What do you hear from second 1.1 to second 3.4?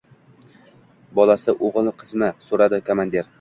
—Bolasi o‘g‘ilmi-qizmi?— so‘radi komandir.